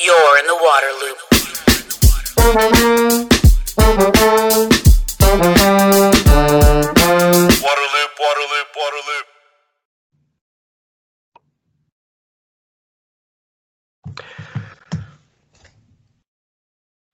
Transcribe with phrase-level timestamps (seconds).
[0.00, 1.18] You're in the waterloop.
[7.62, 9.26] Water loop, waterloop, water loop.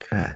[0.03, 0.33] Okay.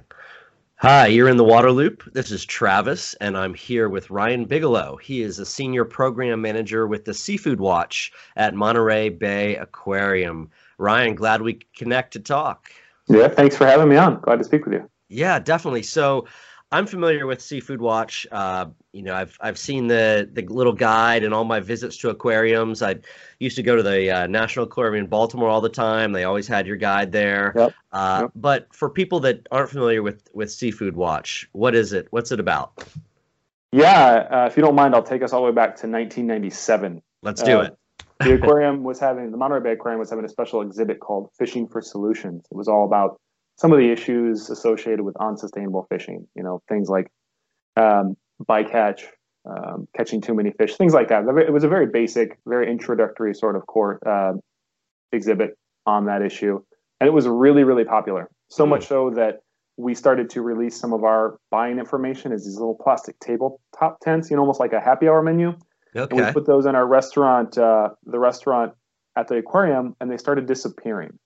[0.77, 2.13] Hi, you're in the Waterloop.
[2.13, 4.99] This is Travis, and I'm here with Ryan Bigelow.
[4.99, 10.51] He is a senior program manager with the Seafood Watch at Monterey Bay Aquarium.
[10.79, 12.71] Ryan, glad we connect to talk.
[13.09, 14.21] Yeah, thanks for having me on.
[14.21, 14.89] Glad to speak with you.
[15.09, 15.83] Yeah, definitely.
[15.83, 16.27] So,
[16.73, 18.27] I'm familiar with Seafood Watch.
[18.33, 22.09] Uh, you know, I've I've seen the the little guide and all my visits to
[22.11, 22.83] aquariums.
[22.83, 22.97] I
[23.39, 26.11] used to go to the uh, National Aquarium in Baltimore all the time.
[26.11, 27.53] They always had your guide there.
[27.55, 27.75] Yep.
[27.93, 28.31] Uh, Yep.
[28.35, 32.09] But for people that aren't familiar with with Seafood Watch, what is it?
[32.11, 32.85] What's it about?
[33.71, 37.03] Yeah, uh, if you don't mind, I'll take us all the way back to 1997.
[37.23, 37.79] Let's do Uh, it.
[38.21, 41.69] The aquarium was having the Monterey Bay Aquarium was having a special exhibit called Fishing
[41.69, 42.45] for Solutions.
[42.51, 43.21] It was all about
[43.57, 46.27] some of the issues associated with unsustainable fishing.
[46.35, 47.09] You know, things like
[47.77, 49.03] um, bycatch,
[49.49, 51.25] um, catching too many fish, things like that.
[51.27, 54.35] It was a very basic, very introductory sort of core uh,
[55.13, 55.57] exhibit
[55.87, 56.61] on that issue,
[57.01, 58.31] and it was really, really popular.
[58.49, 58.71] So Hmm.
[58.71, 59.41] much so that
[59.77, 64.31] we started to release some of our buying information as these little plastic tabletop tents,
[64.31, 65.53] you know, almost like a happy hour menu.
[66.11, 68.73] And we put those in our restaurant, uh, the restaurant
[69.17, 71.19] at the aquarium, and they started disappearing.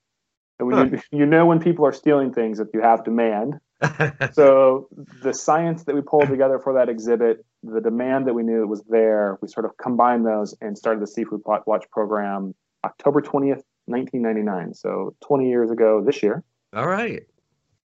[0.59, 3.55] And when you, you know when people are stealing things if you have demand.
[4.33, 4.89] So
[5.23, 8.83] the science that we pulled together for that exhibit, the demand that we knew was
[8.89, 13.63] there, we sort of combined those and started the Seafood Plot Watch program October 20th,
[13.87, 14.75] 1999.
[14.75, 16.43] So 20 years ago this year.
[16.75, 17.23] All right.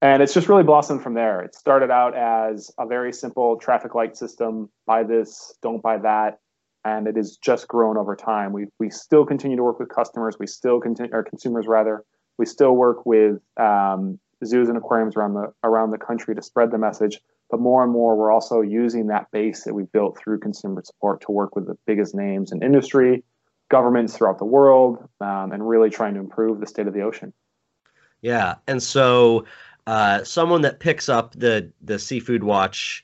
[0.01, 1.41] And it's just really blossomed from there.
[1.41, 6.39] It started out as a very simple traffic light system buy this, don't buy that.
[6.85, 8.51] And it has just grown over time.
[8.51, 10.35] We, we still continue to work with customers.
[10.39, 12.03] We still continue, our consumers rather.
[12.37, 16.71] We still work with um, zoos and aquariums around the around the country to spread
[16.71, 17.19] the message.
[17.49, 21.21] But more and more, we're also using that base that we've built through consumer support
[21.21, 23.23] to work with the biggest names in industry,
[23.69, 27.31] governments throughout the world, um, and really trying to improve the state of the ocean.
[28.21, 28.55] Yeah.
[28.67, 29.45] And so,
[29.85, 33.03] uh, someone that picks up the the Seafood Watch,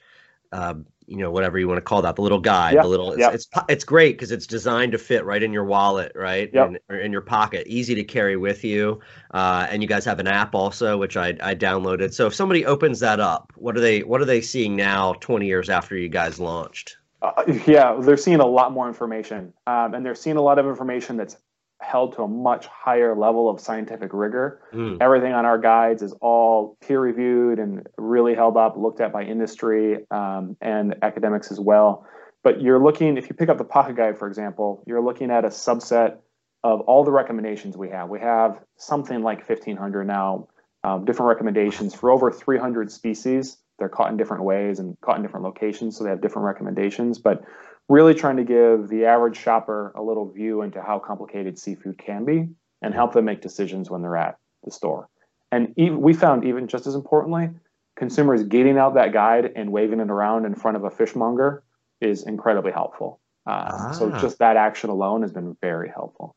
[0.51, 3.11] um, you know, whatever you want to call that, the little guide, Yeah, the little,
[3.13, 3.31] it's yeah.
[3.31, 6.49] it's, it's great because it's designed to fit right in your wallet, right?
[6.53, 6.67] Yep.
[6.67, 8.99] In, or in your pocket, easy to carry with you.
[9.31, 12.13] Uh, and you guys have an app also, which I I downloaded.
[12.13, 15.45] So if somebody opens that up, what are they what are they seeing now, 20
[15.47, 16.97] years after you guys launched?
[17.21, 20.65] Uh, yeah, they're seeing a lot more information, um, and they're seeing a lot of
[20.65, 21.35] information that's
[21.81, 24.61] held to a much higher level of scientific rigor.
[24.73, 29.13] Mm, Everything on our guides is all peer reviewed and really held up, looked at
[29.13, 32.05] by industry um, and academics as well.
[32.43, 35.45] But you're looking, if you pick up the pocket guide, for example, you're looking at
[35.45, 36.17] a subset
[36.63, 38.09] of all the recommendations we have.
[38.09, 40.47] We have something like 1,500 now,
[40.83, 43.57] um, different recommendations for over 300 species.
[43.77, 47.17] They're caught in different ways and caught in different locations, so they have different recommendations.
[47.17, 47.43] But
[47.89, 52.23] really trying to give the average shopper a little view into how complicated seafood can
[52.23, 52.47] be
[52.81, 55.09] and help them make decisions when they're at the store.
[55.51, 57.49] And even, we found, even just as importantly,
[57.97, 61.63] consumers getting out that guide and waving it around in front of a fishmonger
[61.99, 63.19] is incredibly helpful.
[63.45, 64.21] Uh, So Ah.
[64.21, 66.35] just that action alone has been very helpful.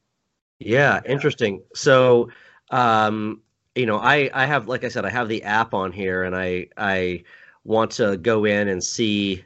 [0.59, 1.63] Yeah, interesting.
[1.75, 2.31] So,
[2.71, 3.43] um,
[3.75, 6.35] you know, I I have like I said, I have the app on here, and
[6.35, 7.25] I I
[7.65, 9.45] want to go in and see.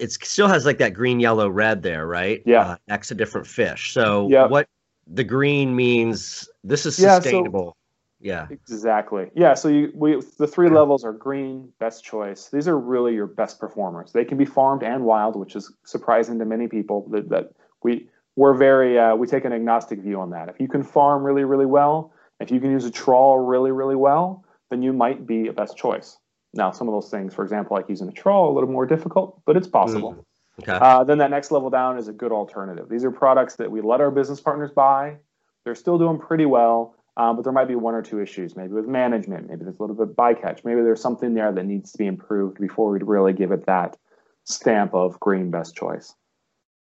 [0.00, 2.42] It still has like that green, yellow, red there, right?
[2.46, 2.60] Yeah.
[2.62, 3.92] Uh, next to different fish.
[3.92, 4.46] So Yeah.
[4.46, 4.66] what
[5.06, 6.48] the green means?
[6.64, 7.76] This is Yeah, so- sustainable.
[8.22, 8.48] Yeah.
[8.50, 9.30] Exactly.
[9.34, 9.54] Yeah.
[9.54, 12.50] So you, we, the three levels are green, best choice.
[12.52, 14.12] These are really your best performers.
[14.12, 17.06] They can be farmed and wild, which is surprising to many people.
[17.10, 17.52] That, that
[17.82, 20.50] we we're very uh, we take an agnostic view on that.
[20.50, 23.96] If you can farm really, really well, if you can use a trawl really, really
[23.96, 26.18] well, then you might be a best choice.
[26.52, 29.40] Now, some of those things, for example, like using a trawl, a little more difficult,
[29.46, 30.26] but it's possible.
[30.60, 30.72] Okay.
[30.72, 32.88] Uh, then that next level down is a good alternative.
[32.88, 35.16] These are products that we let our business partners buy.
[35.64, 38.72] They're still doing pretty well, um, but there might be one or two issues, maybe
[38.72, 41.92] with management, maybe there's a little bit of bycatch, maybe there's something there that needs
[41.92, 43.96] to be improved before we'd really give it that
[44.44, 46.14] stamp of green best choice.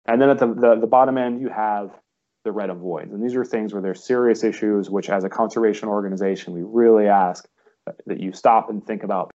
[0.06, 1.92] And then at the, the, the bottom end, you have
[2.44, 3.13] the red avoids.
[3.13, 7.07] And these are things where there's serious issues, which as a conservation organization, we really
[7.07, 7.48] ask
[8.06, 9.31] that you stop and think about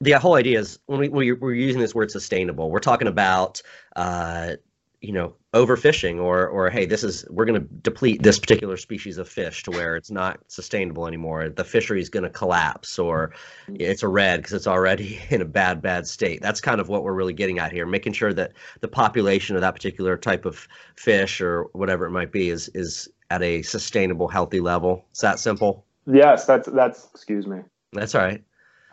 [0.00, 3.62] the whole idea is when we when we're using this word sustainable, we're talking about
[3.96, 4.56] uh,
[5.00, 9.18] you know overfishing or or hey this is we're going to deplete this particular species
[9.18, 13.32] of fish to where it's not sustainable anymore the fishery is going to collapse or
[13.74, 17.02] it's a red because it's already in a bad bad state that's kind of what
[17.02, 20.68] we're really getting at here making sure that the population of that particular type of
[20.96, 25.40] fish or whatever it might be is is at a sustainable healthy level it's that
[25.40, 27.08] simple Yes, that's that's.
[27.14, 27.60] Excuse me.
[27.92, 28.42] that's all right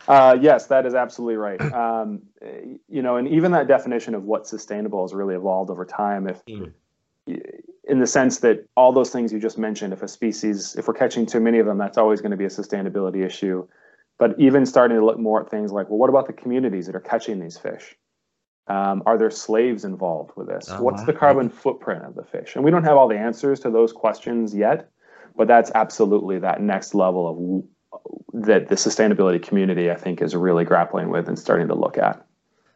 [0.07, 1.61] Uh, yes, that is absolutely right.
[1.73, 2.21] Um,
[2.87, 6.27] you know, and even that definition of what sustainable has really evolved over time.
[6.27, 6.73] If, Mm.
[7.83, 10.93] in the sense that all those things you just mentioned, if a species, if we're
[10.93, 13.67] catching too many of them, that's always going to be a sustainability issue.
[14.17, 16.95] But even starting to look more at things like, well, what about the communities that
[16.95, 17.95] are catching these fish?
[18.67, 20.69] Um, are there slaves involved with this?
[20.69, 22.55] Oh, What's the carbon footprint of the fish?
[22.55, 24.89] And we don't have all the answers to those questions yet,
[25.35, 27.63] but that's absolutely that next level of
[28.33, 32.27] that the sustainability community I think is really grappling with and starting to look at.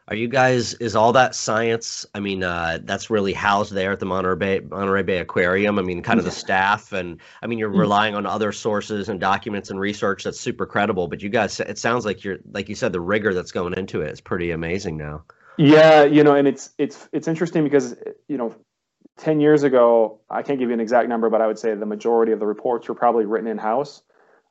[0.08, 0.74] Are you guys?
[0.74, 2.06] Is all that science?
[2.14, 5.80] I mean, uh, that's really housed there at the Monterey Bay, Monterey Bay Aquarium.
[5.80, 9.22] I mean, kind of the staff, and I mean, you're relying on other sources and
[9.22, 11.08] documents and research that's super credible.
[11.08, 14.02] But you guys, it sounds like you're, like you said, the rigor that's going into
[14.02, 15.24] it is pretty amazing now.
[15.56, 17.96] Yeah, you know, and it's it's it's interesting because
[18.28, 18.54] you know,
[19.18, 21.86] ten years ago, I can't give you an exact number, but I would say the
[21.86, 24.02] majority of the reports were probably written in house.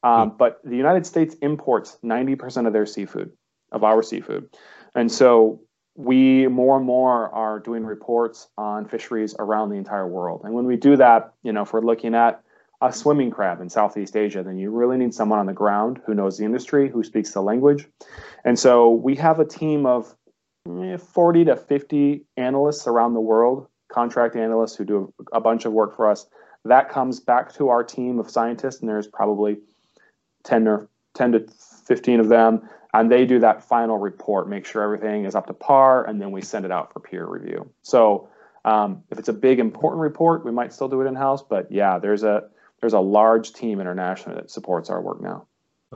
[0.02, 3.32] Um, But the United States imports ninety percent of their seafood,
[3.72, 4.48] of our seafood,
[4.94, 5.60] and so
[5.96, 10.42] we more and more are doing reports on fisheries around the entire world.
[10.44, 12.42] And when we do that, you know, if we're looking at
[12.80, 16.14] a swimming crab in Southeast Asia, then you really need someone on the ground who
[16.14, 17.86] knows the industry, who speaks the language.
[18.44, 20.14] And so we have a team of
[20.66, 25.72] eh, 40 to 50 analysts around the world, contract analysts who do a bunch of
[25.72, 26.26] work for us.
[26.64, 29.58] That comes back to our team of scientists, and there's probably
[30.44, 31.46] 10 or 10 to
[31.86, 32.68] 15 of them.
[32.92, 36.32] And they do that final report, make sure everything is up to par, and then
[36.32, 37.70] we send it out for peer review.
[37.82, 38.28] So
[38.64, 41.42] um, if it's a big important report, we might still do it in house.
[41.42, 42.48] But yeah, there's a
[42.80, 45.46] there's a large team internationally that supports our work now.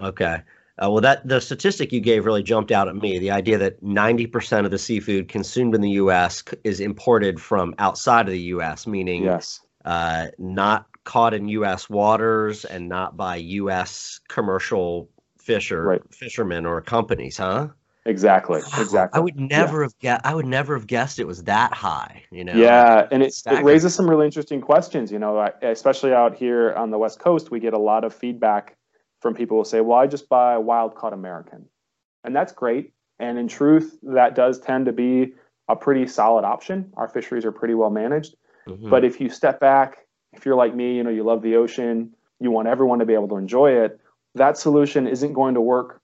[0.01, 0.41] Okay.
[0.83, 3.19] Uh, well, that the statistic you gave really jumped out at me.
[3.19, 6.43] The idea that 90% of the seafood consumed in the U.S.
[6.65, 9.61] is imported from outside of the U.S., meaning Yes.
[9.85, 11.89] uh, not caught in U.S.
[11.89, 14.21] waters and not by U.S.
[14.29, 15.09] commercial
[15.39, 16.03] fisher Right.
[16.11, 17.69] fishermen or companies, huh?
[18.07, 18.61] Exactly.
[18.79, 19.19] Exactly.
[19.19, 20.27] I would never have guessed.
[20.27, 22.23] I would never have guessed it was that high.
[22.31, 22.53] You know.
[22.53, 25.11] Yeah, and it, it raises some really interesting questions.
[25.11, 28.77] You know, especially out here on the West Coast, we get a lot of feedback
[29.21, 31.65] from people who say, "Well, I just buy wild caught American,"
[32.25, 32.93] and that's great.
[33.19, 35.33] And in truth, that does tend to be
[35.69, 36.93] a pretty solid option.
[36.99, 38.37] Our fisheries are pretty well managed.
[38.69, 38.91] Mhm.
[38.91, 40.04] But if you step back,
[40.37, 43.15] if you're like me, you know, you love the ocean, you want everyone to be
[43.15, 44.01] able to enjoy it,
[44.35, 46.01] that solution isn't going to work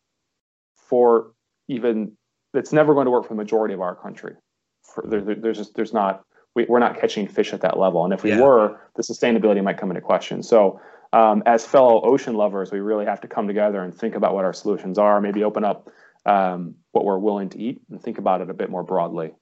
[0.76, 1.32] for
[1.68, 2.12] even
[2.54, 4.34] it's never going to work for the majority of our country.
[4.82, 6.24] For, there, there- there's just there's not
[6.56, 8.40] we, we're not catching fish at that level, and if we Yeah.
[8.40, 10.42] were, the sustainability might come into question.
[10.42, 10.80] So,
[11.12, 14.44] um, as fellow ocean lovers, we really have to come together and think about what
[14.44, 15.20] our solutions are.
[15.20, 15.88] Maybe open up
[16.26, 19.32] um, what we're willing to eat and think about it a bit more broadly.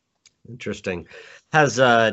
[0.50, 1.06] Interesting.
[1.50, 2.12] Has uh,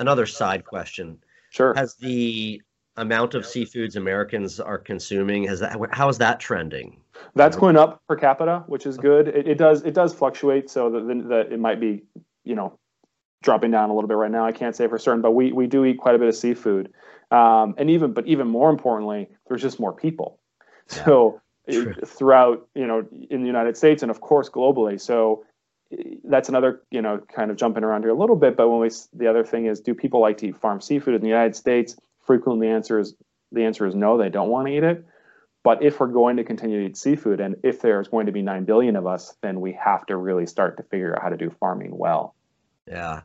[0.00, 1.18] another side question.
[1.54, 1.72] Sure.
[1.74, 2.60] Has the
[2.96, 7.00] amount of seafoods Americans are consuming has that how is that trending?
[7.36, 9.28] That's going up per capita, which is good.
[9.28, 12.02] It, it does it does fluctuate, so that it might be
[12.42, 12.76] you know
[13.44, 14.44] dropping down a little bit right now.
[14.44, 16.92] I can't say for certain, but we we do eat quite a bit of seafood,
[17.30, 20.40] um, and even but even more importantly, there's just more people.
[20.88, 21.40] So
[21.70, 21.94] True.
[21.96, 25.00] it- throughout you know in the United States and of course globally.
[25.00, 25.44] So
[26.24, 28.56] that's another you know kind of jumping around here a little bit.
[28.56, 31.20] But when we the other thing is, do people like to eat farm seafood in
[31.20, 31.96] the United States?
[32.26, 33.14] Frequently, the answer is
[33.52, 34.18] the answer is no.
[34.18, 35.04] They don't want to eat it.
[35.62, 38.42] But if we're going to continue to eat seafood, and if there's going to be
[38.42, 41.38] 9 billion of us, then we have to really start to figure out how to
[41.38, 42.34] do farming well.
[42.86, 43.22] Yeah.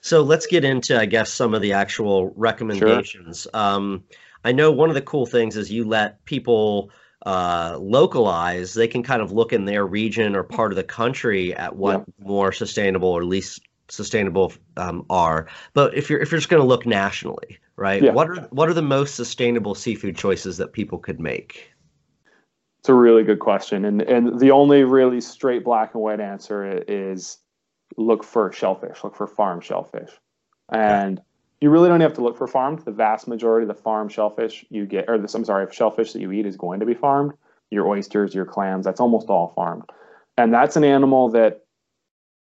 [0.00, 3.46] So let's get into, I guess, some of the actual recommendations.
[3.52, 4.04] Um,
[4.42, 6.90] I know one of the cool things is you let people
[7.26, 8.74] uh, localize.
[8.74, 12.04] They can kind of look in their region or part of the country at what
[12.18, 15.46] more sustainable or least sustainable um, are.
[15.74, 18.02] But if you're if you're just going to look nationally, right?
[18.02, 18.12] Yeah.
[18.12, 21.72] What are what are the most sustainable seafood choices that people could make?
[22.80, 23.84] It's a really good question.
[23.84, 27.38] And, and the only really straight black and white answer is
[27.96, 30.10] look for shellfish, look for farm shellfish.
[30.68, 31.20] And
[31.62, 32.80] you really don't have to look for farmed.
[32.80, 36.20] The vast majority of the farm shellfish you get, or this, I'm sorry, shellfish that
[36.20, 37.32] you eat is going to be farmed.
[37.70, 39.84] Your oysters, your clams, that's almost all farmed.
[40.36, 41.64] And that's an animal that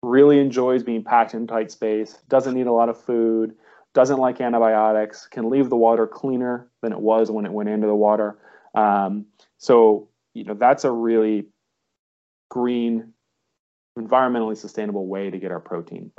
[0.03, 3.55] really enjoys being packed in tight space, doesn't need a lot of food,
[3.93, 7.87] doesn't like antibiotics, can leave the water cleaner than it was when it went into
[7.87, 8.37] the water.
[8.75, 11.47] Um, so, you know, that's a really
[12.51, 13.13] green,
[13.97, 16.11] environmentally sustainable way to get our protein.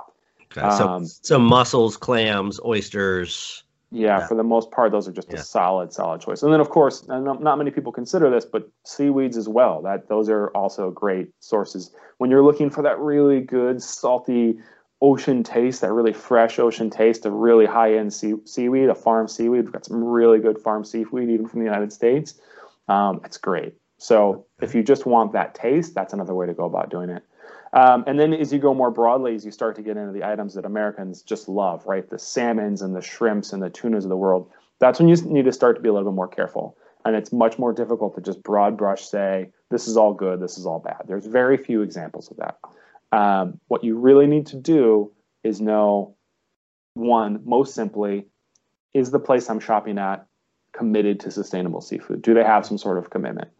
[0.57, 0.77] Okay.
[0.77, 3.63] So Um, so mussels, clams, oysters.
[3.93, 4.27] Yeah, Yeah.
[4.27, 5.39] for the most part, those are just Yeah.
[5.39, 6.43] a solid, solid choice.
[6.43, 9.81] And then, of course, not, not many people consider this, but seaweeds as well.
[9.83, 14.59] That those are also great sources when you're looking for that really good, salty
[15.03, 19.65] ocean taste, that really fresh ocean taste of really high-end sea, seaweed, a farm seaweed.
[19.65, 22.41] We've got some really good farm seaweed, even from the United States.
[22.89, 23.75] Um, it's great.
[23.99, 27.23] So if you just want that taste, that's another way to go about doing it.
[27.77, 30.25] Um, and then as you go more broadly, as you start to get into the
[30.25, 32.09] items that Americans just love, right?
[32.09, 35.45] The salmons and the shrimps and the tunas of the world, that's when you need
[35.45, 36.79] to start to be a little bit more careful.
[37.05, 40.57] And it's much more difficult to just broad brush say, this is all good, this
[40.57, 41.03] is all bad.
[41.07, 42.59] There's very few examples of that.
[43.13, 45.13] Um, what you really need to do
[45.45, 46.17] is know
[46.95, 48.27] one, most simply,
[48.95, 50.27] is the place I'm shopping at
[50.73, 52.23] committed to sustainable seafood?
[52.23, 53.51] Do they have some sort of commitment?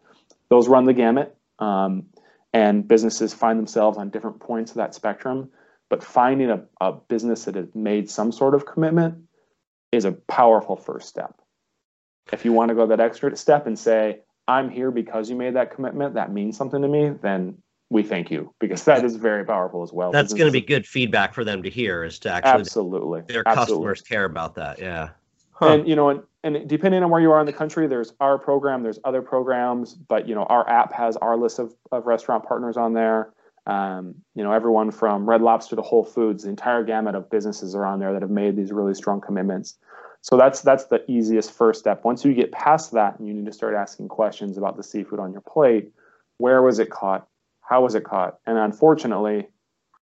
[0.49, 1.37] Those run the gamut.
[1.59, 2.07] Um,
[2.53, 5.49] and businesses find themselves on different points of that spectrum.
[5.89, 9.23] But finding a, a business that has made some sort of commitment
[9.91, 11.33] is a powerful first step.
[12.31, 15.55] If you want to go that extra step and say, I'm here because you made
[15.55, 17.57] that commitment, that means something to me, then
[17.89, 20.11] we thank you because that is very powerful as well.
[20.11, 23.47] That's going to be good feedback for them to hear is to actually absolutely their
[23.47, 23.85] absolutely.
[23.85, 24.79] customers care about that.
[24.79, 25.09] Yeah.
[25.59, 25.69] Huh.
[25.69, 28.37] And you know, and, and depending on where you are in the country, there's our
[28.37, 32.45] program, there's other programs, but you know, our app has our list of, of restaurant
[32.45, 33.33] partners on there.
[33.65, 37.75] Um, you know, everyone from Red Lobster to Whole Foods, the entire gamut of businesses
[37.75, 39.77] are on there that have made these really strong commitments.
[40.21, 42.03] So that's that's the easiest first step.
[42.03, 45.19] Once you get past that, and you need to start asking questions about the seafood
[45.19, 45.91] on your plate.
[46.37, 47.27] Where was it caught?
[47.61, 48.37] How was it caught?
[48.45, 49.47] And unfortunately,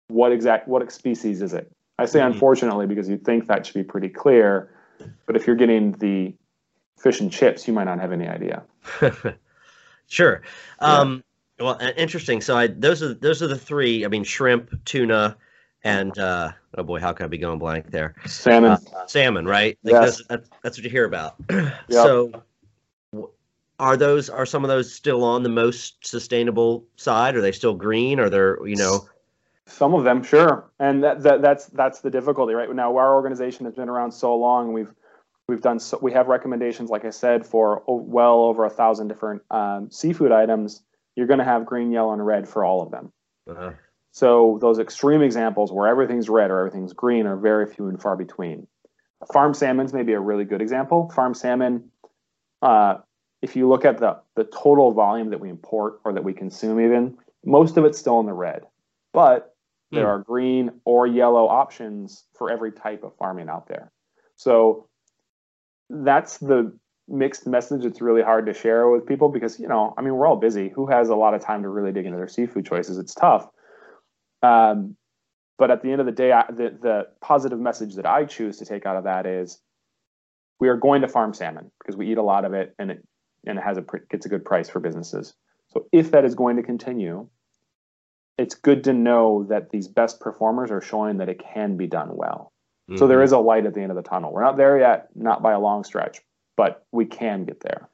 [0.08, 1.70] what exact what species is it?
[1.98, 2.32] I say Mhm.
[2.32, 4.70] unfortunately because you'd think that should be pretty clear,
[5.26, 6.34] but if you're getting the
[6.98, 8.62] fish and chips, you might not have any idea.
[10.06, 10.42] sure.
[10.80, 11.00] Yeah.
[11.00, 11.24] Um,
[11.58, 12.40] well, interesting.
[12.40, 14.04] So I those are those are the three.
[14.04, 15.36] I mean, shrimp, tuna,
[15.84, 18.14] and uh, oh boy, how can I be going blank there?
[18.26, 18.72] Salmon.
[18.72, 19.78] Uh, salmon, right?
[19.82, 20.22] Like Yes.
[20.28, 21.36] that's, that's what you hear about.
[21.90, 22.42] So,
[23.78, 27.36] are those are some of those still on the most sustainable side?
[27.36, 28.20] Are they still green?
[28.20, 29.06] Are there you know?
[29.66, 32.72] Some of them, sure, and that, that that's that's the difficulty, right?
[32.74, 34.92] Now, our organization has been around so long, we've
[35.48, 39.42] we've done so, we have recommendations, like I said, for well over a thousand different
[39.50, 40.82] um, seafood items.
[41.16, 43.12] You're going to have green, yellow, and red for all of them.
[43.50, 43.72] Uh,
[44.12, 48.16] So those extreme examples where everything's red or everything's green are very few and far
[48.16, 48.66] between.
[49.32, 51.10] Farm salmon's maybe a really good example.
[51.10, 51.90] Farm salmon,
[52.62, 52.98] uh,
[53.42, 56.80] if you look at the the total volume that we import or that we consume,
[56.80, 58.62] even most of it's still in the red,
[59.12, 59.55] but
[59.92, 60.08] there Hmm.
[60.08, 63.92] are green or yellow options for every type of farming out there.
[64.36, 64.88] So
[65.88, 66.76] that's the
[67.08, 67.84] mixed message.
[67.84, 70.68] It's really hard to share with people because you know, I mean, we're all busy.
[70.70, 72.98] Who has a lot of time to really dig into their seafood choices?
[72.98, 73.48] It's tough.
[74.42, 74.96] Um,
[75.58, 78.58] but at the end of the day, I, the the positive message that I choose
[78.58, 79.60] to take out of that is
[80.60, 83.06] we are going to farm salmon because we eat a lot of it and it
[83.46, 85.34] and it has a gets a good price for businesses.
[85.68, 87.28] So if that is going to continue,
[88.38, 92.16] it's good to know that these best performers are showing that it can be done
[92.16, 92.52] well.
[92.96, 93.24] So there mhm.
[93.24, 94.32] is a light at the end of the tunnel.
[94.32, 96.20] We're not there yet, not by a long stretch,
[96.56, 97.88] but we can get there.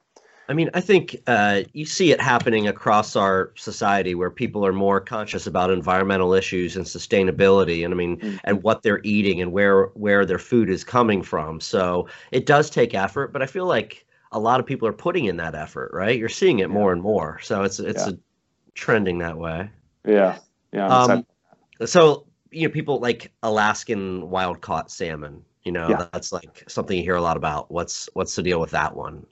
[0.48, 4.72] I mean, I think uh, you see it happening across our society where people are
[4.72, 8.40] more conscious about environmental issues and sustainability, and I mean, Mhm.
[8.44, 11.60] and what they're eating and where where their food is coming from.
[11.60, 15.24] So it does take effort, but I feel like a lot of people are putting
[15.26, 16.18] in that effort, right?
[16.18, 16.74] You're seeing it Yeah.
[16.74, 18.08] more and more, so it's it's Yeah.
[18.08, 18.12] a
[18.74, 19.70] trending that way.
[20.06, 20.38] Yeah,
[20.72, 20.86] yeah.
[20.86, 21.26] Um,
[21.84, 25.44] so you know, people like Alaskan wild caught salmon.
[25.62, 26.06] You know, Yeah.
[26.12, 27.70] that's like something you hear a lot about.
[27.70, 29.26] What's what's the deal with that one?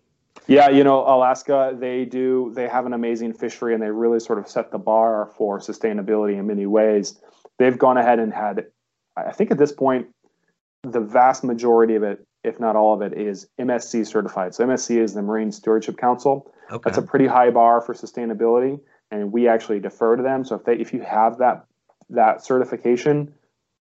[0.46, 4.38] Yeah, you know, Alaska, they do, they have an amazing fishery and they really sort
[4.40, 7.20] of set the bar for sustainability in many ways.
[7.58, 8.66] They've gone ahead and had,
[9.16, 10.08] I think at this point,
[10.82, 14.54] the vast majority of it, if not all of it, is MSC certified.
[14.54, 16.50] So MSC is the Marine Stewardship Council.
[16.72, 16.80] Okay.
[16.84, 18.80] That's a pretty high bar for sustainability,
[19.11, 20.45] and we actually defer to them.
[20.45, 21.67] So if they, if you have that
[22.11, 23.35] that certification,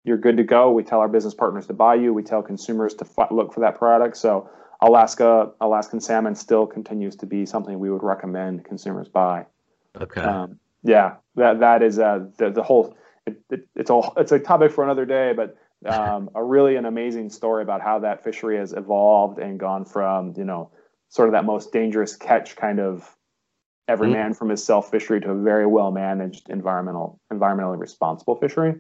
[0.03, 0.71] you're good to go.
[0.71, 2.13] We tell our business partners to buy you.
[2.13, 4.17] We tell consumers to f- look for that product.
[4.17, 4.49] So
[4.81, 9.45] Alaska Alaskan salmon still continues to be something we would recommend consumers buy.
[9.99, 10.21] okay.
[10.21, 12.95] Um, yeah, that that is uh, the the whole.
[13.25, 16.85] It, it, it's a it's a topic for another day, but um, a really an
[16.85, 20.71] amazing story about how that fishery has evolved and gone from you know
[21.09, 23.15] sort of that most dangerous catch kind of
[23.89, 24.13] every Mhm.
[24.13, 28.75] man from his self fishery to a very well managed environmental environmentally responsible fishery.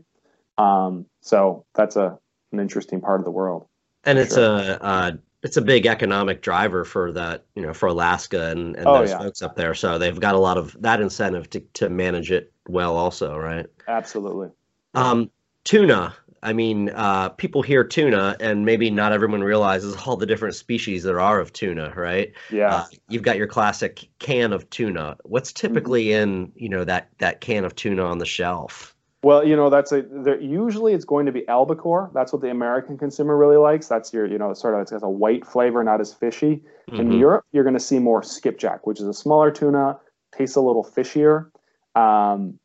[0.57, 2.17] Um, so that's a
[2.51, 3.65] an interesting part of the world.
[4.05, 4.43] and it's sure.
[4.45, 5.11] a uh,
[5.43, 9.09] it's a big economic driver for that you know for Alaska and, and Oh, those
[9.09, 9.19] yeah.
[9.19, 9.73] folks up there.
[9.73, 13.65] So they've got a lot of that incentive to to manage it well, also, right?
[13.87, 14.49] Absolutely.
[14.93, 15.29] Um,
[15.65, 16.13] tuna.
[16.41, 21.03] I mean, uh, people hear tuna, and maybe not everyone realizes all the different species
[21.03, 22.31] there are of tuna, right?
[22.51, 22.75] Yeah.
[22.75, 25.17] Uh, you've got your classic can of tuna.
[25.23, 28.95] What's typically in, you know, that that can of tuna on the shelf?
[29.21, 32.09] Well, you know, that's a there, usually it's going to be albacore.
[32.13, 33.87] That's what the American consumer really likes.
[33.87, 36.63] That's your, you know, sort of it's got a white flavor, not as fishy.
[36.93, 37.19] In Mhm.
[37.19, 39.99] Europe, you're going to see more skipjack, which is a smaller tuna,
[40.31, 41.51] tastes a little fishier,
[41.95, 42.57] um,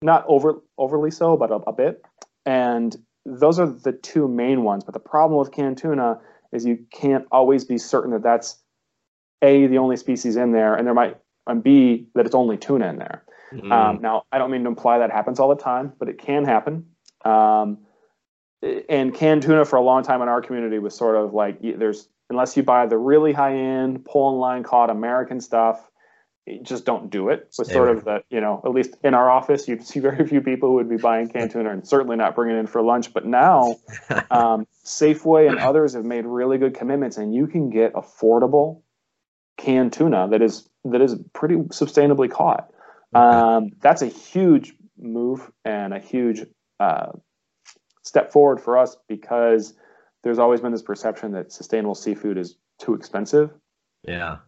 [0.00, 2.04] not over overly so, but a, a bit.
[2.46, 4.84] And those are the two main ones.
[4.84, 6.20] But the problem with canned tuna
[6.52, 8.58] is you can't always be certain that that's
[9.42, 12.88] a the only species in there, and there might and b that it's only tuna
[12.88, 13.24] in there.
[13.52, 13.72] Mm.
[13.72, 16.44] Um, now, I don't mean to imply that happens all the time, but it can
[16.44, 16.86] happen.
[17.24, 17.78] Um,
[18.88, 22.08] and canned tuna for a long time in our community was sort of like there's
[22.30, 25.90] unless you buy the really high end pole and line caught American stuff,
[26.62, 27.52] just don't do it.
[27.58, 30.40] Was sort of the you know at least in our office you'd see very few
[30.40, 33.12] people who would be buying canned tuna and certainly not bringing it in for lunch.
[33.12, 33.76] But now
[34.30, 38.82] um, Safeway and others have made really good commitments, and you can get affordable
[39.56, 42.70] canned tuna that is that is pretty sustainably caught.
[43.14, 46.44] Um, that's a huge move and a huge
[46.80, 47.12] uh,
[48.02, 49.74] step forward for us because
[50.24, 53.50] there's always been this perception that sustainable seafood is too expensive.
[54.02, 54.38] yeah.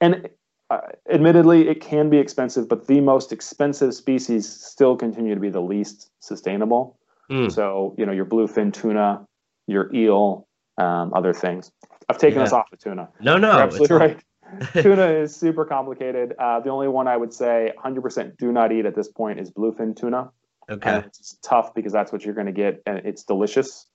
[0.00, 0.28] And
[0.70, 5.50] uh, admittedly, it can be expensive, but the most expensive species still continue to be
[5.50, 6.98] the least sustainable.
[7.30, 7.50] Mm.
[7.50, 9.26] So, you know, your bluefin tuna,
[9.66, 10.46] your eel,
[10.78, 11.72] um, other things.
[12.08, 12.44] I've taken Yeah.
[12.44, 13.08] us off the tuna.
[13.20, 13.52] No, no.
[13.52, 14.24] You're absolutely right.
[14.82, 16.34] tuna is super complicated.
[16.38, 19.50] Uh, the only one I would say 100% do not eat at this point is
[19.50, 20.30] bluefin tuna.
[20.70, 20.90] Okay.
[20.90, 23.86] And it's tough because that's what you're going to get, and it's delicious.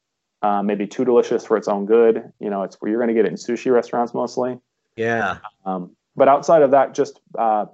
[0.41, 2.31] Uh, maybe too delicious for its own good.
[2.39, 4.57] You know, it's where you're going to get it in sushi restaurants mostly.
[4.95, 5.37] Yeah.
[5.65, 7.65] Um, but outside of that, just uh,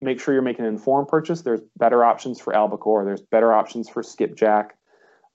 [0.00, 1.42] make sure you're making an informed purchase.
[1.42, 3.04] There's better options for albacore.
[3.04, 4.76] There's better options for skipjack.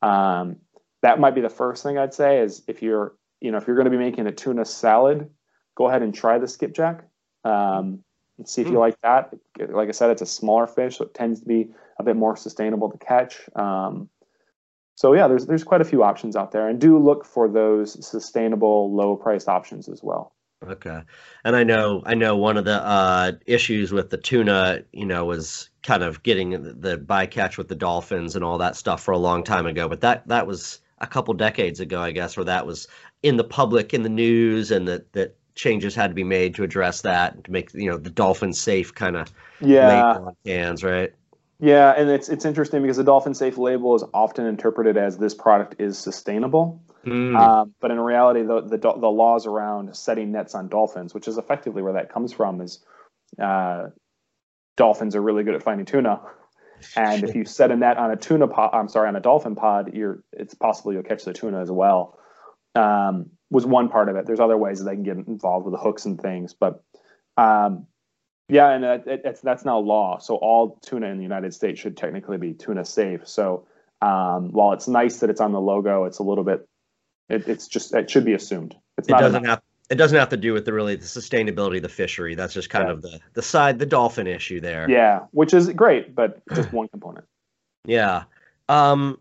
[0.02, 0.58] Um,
[1.02, 3.76] that might be the first thing I'd say is if you're, you know, if you're
[3.76, 5.30] going to be making a tuna salad,
[5.76, 7.04] go ahead and try the skipjack.
[7.44, 8.04] Um,
[8.38, 8.80] and see if you Hmm.
[8.80, 9.34] like that.
[9.60, 12.36] Like I said, it's a smaller fish, so it tends to be a bit more
[12.36, 13.48] sustainable to catch.
[13.56, 14.10] Um,
[14.96, 18.06] so yeah, there's there's quite a few options out there, and do look for those
[18.06, 20.34] sustainable, low priced options as well.
[20.68, 21.02] Okay.
[21.44, 25.26] And I know I know one of the uh, issues with the tuna, you know,
[25.26, 29.18] was kind of getting the, bycatch with the dolphins and all that stuff for a
[29.18, 29.90] long time ago.
[29.90, 32.88] But that that was a couple decades ago, I guess, where that was
[33.24, 36.64] in the public, in the news, and that that changes had to be made to
[36.64, 41.14] address that to make you know the dolphin safe kind of Yeah, cans, right?
[41.60, 45.34] yeah, and it's it's interesting because the dolphin safe label is often interpreted as this
[45.34, 50.56] product is sustainable, Mm, um, but in reality, the, the the laws around setting nets
[50.56, 52.84] on dolphins, which is effectively where that comes from, is
[53.42, 53.88] uh,
[54.78, 56.22] dolphins are really good at finding tuna.
[56.96, 59.56] And if you set a net on a tuna pod, I'm sorry, on a dolphin
[59.56, 62.20] pod, you're it's possible you'll catch the tuna as well.
[62.76, 64.26] Um, was one part of it.
[64.26, 66.84] There's other ways that they can get involved with the hooks and things, but
[67.38, 67.88] um,
[68.50, 70.20] yeah, and it, it, it's, that's now law.
[70.20, 73.28] So all tuna in the United States should technically be tuna safe.
[73.28, 73.68] So
[74.02, 76.68] um, while it's nice that it's on the logo, it's a little bit.
[77.34, 78.76] It, it's just it should be assumed.
[78.98, 79.56] It's it not doesn't enough.
[79.60, 82.36] have it doesn't have to do with the really the sustainability of the fishery.
[82.36, 82.94] That's just kind Yeah.
[82.94, 84.90] of the the side the dolphin issue there.
[84.90, 87.26] Yeah, which is great, but just one component.
[87.86, 88.24] Yeah.
[88.70, 89.20] Um,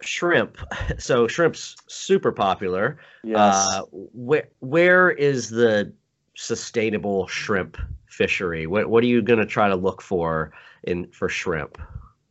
[0.00, 0.58] shrimp.
[0.98, 2.98] So shrimp's super popular.
[3.22, 3.38] Yes.
[3.38, 5.92] Uh, where where is the
[6.34, 7.76] sustainable shrimp
[8.08, 8.66] fishery?
[8.66, 11.78] What what are you going to try to look for in for shrimp?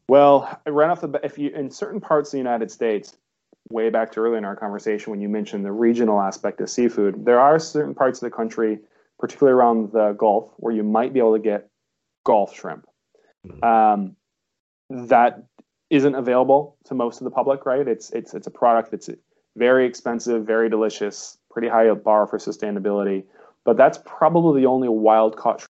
[0.09, 3.15] Well, right off the bat, if you in certain parts of the United States,
[3.71, 7.25] way back to early in our conversation when you mentioned the regional aspect of seafood,
[7.25, 8.79] there are certain parts of the country,
[9.19, 11.69] particularly around the Gulf, where you might be able to get
[12.25, 12.87] Gulf shrimp.
[13.63, 14.15] Um,
[14.89, 15.43] that
[15.89, 17.87] isn't available to most of the public, right?
[17.87, 19.09] It's it's it's a product that's
[19.55, 23.23] very expensive, very delicious, pretty high bar for sustainability,
[23.65, 25.65] but that's probably the only wild caught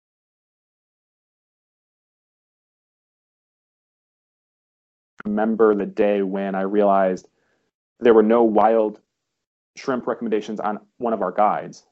[5.24, 7.26] remember the day when I realized
[8.00, 9.00] there were no wild
[9.76, 11.84] shrimp recommendations on one of our guides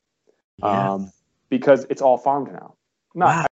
[0.59, 0.95] Yeah.
[0.95, 1.13] um,
[1.51, 2.75] because it's all farmed now.
[3.15, 3.47] Not Wow.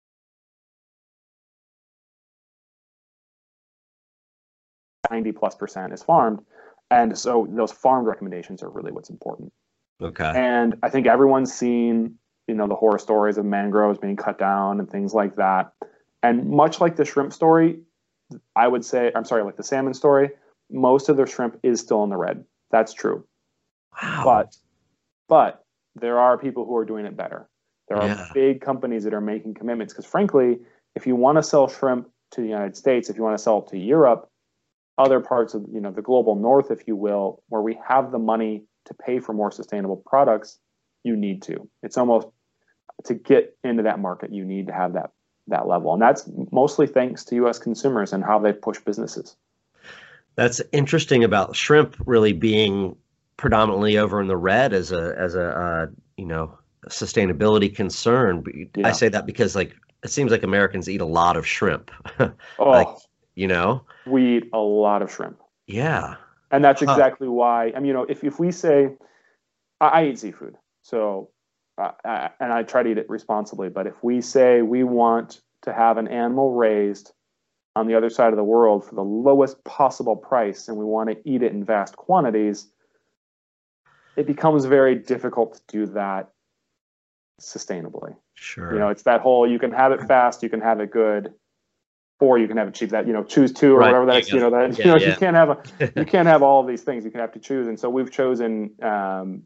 [5.10, 6.40] ninety plus percent is farmed,
[6.90, 9.52] and so those farmed recommendations are really what's important.
[10.00, 10.32] Okay.
[10.34, 14.78] And I think everyone's seen, you know, the horror stories of mangroves being cut down
[14.80, 15.72] and things like that.
[16.22, 17.80] And much like the shrimp story,
[18.56, 20.30] I would say, I'm sorry, like the salmon story,
[20.72, 22.44] most of the shrimp is still in the red.
[22.70, 23.24] That's true.
[24.02, 24.22] Wow.
[24.24, 24.56] But
[25.28, 27.48] but there are people who are doing it better.
[27.88, 28.28] There are Yeah.
[28.34, 30.60] big companies that are making commitments because frankly,
[30.94, 33.58] if you want to sell shrimp to the United States, if you want to sell
[33.58, 34.28] it to Europe,
[34.98, 38.18] other parts of you know the global north, if you will, where we have the
[38.18, 40.58] money to pay for more sustainable products,
[41.04, 41.68] you need to.
[41.82, 42.28] It's almost
[43.04, 45.10] to get into that market, you need to have that
[45.48, 47.58] that level, and that's mostly thanks to U.S.
[47.58, 49.36] consumers and how they push businesses.
[50.36, 52.96] That's interesting about shrimp really being
[53.36, 58.44] predominantly over in the red as a as a uh, you know sustainability concern.
[58.74, 58.88] Yeah.
[58.88, 61.90] I say that because like it seems like Americans eat a lot of shrimp.
[62.18, 62.88] oh, like,
[63.34, 65.40] you know, we eat a lot of shrimp.
[65.66, 66.16] Yeah,
[66.50, 67.32] and that's exactly huh.
[67.32, 67.72] why.
[67.74, 68.90] I mean, you know, if if we say
[69.80, 71.30] I, I eat seafood, so
[71.78, 75.40] uh, I, and I try to eat it responsibly, but if we say we want
[75.62, 77.12] to have an animal raised
[77.76, 81.08] on the other side of the world for the lowest possible price and we want
[81.08, 82.68] to eat it in vast quantities,
[84.16, 86.30] it becomes very difficult to do that
[87.40, 88.16] sustainably.
[88.34, 88.72] Sure.
[88.72, 91.32] You know, it's that whole you can have it fast, you can have it good,
[92.20, 92.90] or you can have it cheap.
[92.90, 93.86] That you know, choose two or right.
[93.86, 95.08] whatever that's you know that yeah, you know yeah.
[95.08, 97.04] you can't have a you can't have all of these things.
[97.04, 99.42] You can have to choose, and so we've chosen um,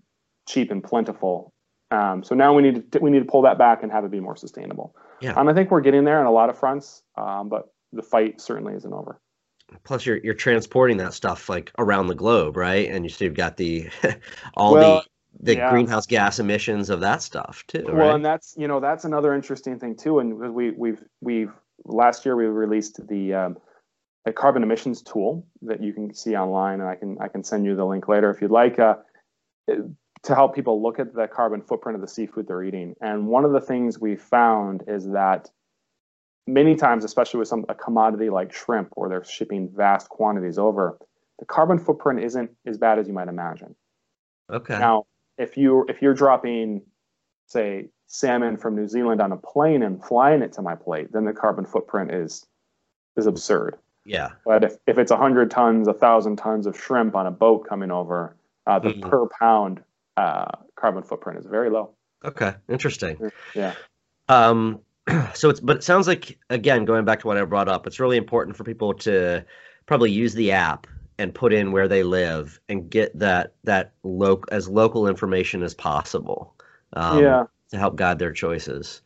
[0.48, 1.52] cheap and plentiful.
[1.90, 4.10] Um, so now we need to we need to pull that back and have it
[4.10, 4.94] be more sustainable.
[5.20, 5.38] Yeah.
[5.38, 8.40] And I think we're getting there on a lot of fronts, um, but the fight
[8.40, 9.20] certainly isn't over.
[9.84, 12.88] Plus, you're you're transporting that stuff like around the globe, right?
[12.90, 13.88] And you still got the
[14.54, 15.02] all well,
[15.40, 15.70] the the yeah.
[15.70, 17.84] greenhouse gas emissions of that stuff too.
[17.86, 18.14] Well, right?
[18.14, 20.18] and that's you know that's another interesting thing too.
[20.18, 21.52] And we we've we've
[21.84, 23.56] last year we released the um,
[24.24, 27.64] the carbon emissions tool that you can see online, and I can I can send
[27.64, 28.78] you the link later if you'd like.
[28.78, 28.96] Uh,
[30.24, 32.94] to help people look at the carbon footprint of the seafood they're eating.
[33.00, 35.50] And one of the things we found is that
[36.46, 40.98] many times, especially with some a commodity like shrimp, where they're shipping vast quantities over,
[41.38, 43.74] the carbon footprint isn't as bad as you might imagine.
[44.50, 44.78] Okay.
[44.78, 45.06] Now,
[45.38, 46.82] if you if you're dropping,
[47.46, 51.24] say, salmon from New Zealand on a plane and flying it to my plate, then
[51.24, 52.46] the carbon footprint is
[53.16, 53.76] is absurd.
[54.04, 54.30] Yeah.
[54.44, 57.90] But if, if it's hundred tons, a thousand tons of shrimp on a boat coming
[57.90, 59.08] over, uh, the mm-hmm.
[59.08, 59.82] per pound
[60.16, 61.94] uh, carbon footprint is very low.
[62.24, 63.30] Okay, interesting.
[63.54, 63.74] Yeah.
[64.28, 64.80] Um,
[65.34, 68.00] so it's but it sounds like again going back to what I brought up, it's
[68.00, 69.44] really important for people to
[69.86, 70.86] probably use the app
[71.18, 75.74] and put in where they live and get that that local as local information as
[75.74, 76.54] possible.
[76.94, 77.44] Um, yeah.
[77.70, 79.00] To help guide their choices.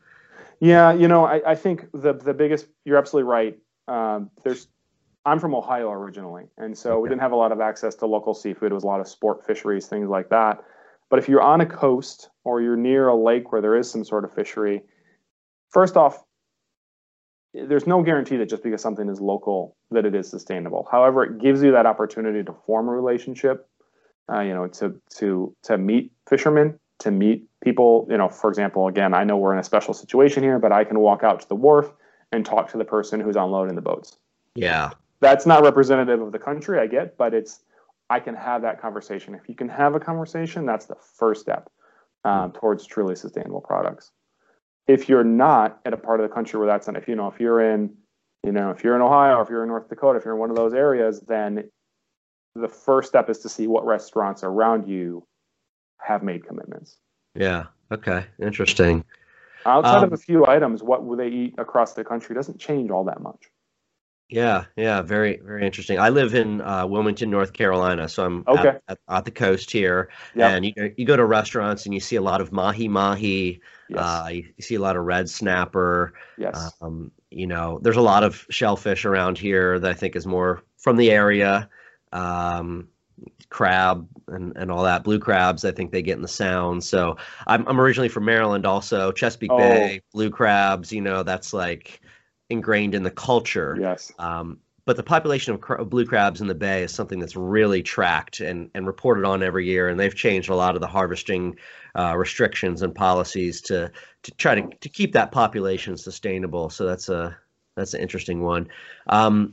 [0.60, 2.66] Yeah, you know, I, I think the the biggest.
[2.84, 3.58] You're absolutely right.
[3.86, 4.68] Um, there's
[5.24, 7.00] I'm from Ohio originally, and so okay.
[7.00, 8.72] we didn't have a lot of access to local seafood.
[8.72, 10.62] It was a lot of sport fisheries, things like that.
[11.10, 14.04] But if you're on a coast or you're near a lake where there is some
[14.04, 14.82] sort of fishery,
[15.70, 16.22] first off,
[17.54, 20.86] there's no guarantee that just because something is local that it is sustainable.
[20.90, 23.68] However, it gives you that opportunity to form a relationship,
[24.30, 28.06] uh, you know, to to to meet fishermen, to meet people.
[28.10, 30.84] You know, for example, again, I know we're in a special situation here, but I
[30.84, 31.90] can walk out to the wharf
[32.32, 34.18] and talk to the person who's unloading the boats.
[34.54, 37.60] Yeah, that's not representative of the country, I get, but it's
[38.10, 39.34] I can have that conversation.
[39.34, 41.70] If you can have a conversation, that's the first step
[42.24, 44.10] um, towards truly sustainable products.
[44.88, 47.28] If you're not at a part of the country where that's not, if you know,
[47.28, 47.94] if you're in,
[48.42, 50.50] you know, if you're in Ohio, if you're in North Dakota, if you're in one
[50.50, 51.70] of those areas, then
[52.54, 55.26] the first step is to see what restaurants around you
[56.00, 56.96] have made commitments.
[57.34, 57.66] Yeah.
[57.92, 58.24] Okay.
[58.40, 59.04] Interesting.
[59.66, 63.04] Outside um, of a few items, what they eat across the country doesn't change all
[63.04, 63.50] that much.
[64.28, 65.98] Yeah, yeah, very, very interesting.
[65.98, 68.68] I live in uh, Wilmington, North Carolina, so I'm okay.
[68.68, 70.10] at, at, at the coast here.
[70.34, 70.50] Yep.
[70.50, 73.60] And you you go to restaurants and you see a lot of mahi mahi.
[73.88, 73.98] Yes.
[73.98, 76.12] Uh, you, you, see a lot of red snapper.
[76.36, 76.72] Yes.
[76.82, 80.62] Um, you know, there's a lot of shellfish around here that I think is more
[80.76, 81.70] from the area.
[82.12, 82.88] Um,
[83.48, 87.16] crab and, and all that blue crabs i think they get in the sound so
[87.46, 89.58] i'm, I'm originally from maryland also chesapeake oh.
[89.58, 92.00] bay blue crabs you know that's like
[92.50, 93.76] ingrained in the culture.
[93.80, 94.12] Yes.
[94.18, 97.36] Um, but the population of, cr- of, blue crabs in the bay is something that's
[97.36, 100.86] really tracked and, and reported on every year, and they've changed a lot of the
[100.86, 101.56] harvesting
[101.94, 103.90] uh, restrictions and policies to
[104.22, 106.70] to try to, to keep that population sustainable.
[106.70, 107.36] So that's a
[107.76, 108.68] that's an interesting one.
[109.08, 109.52] Um,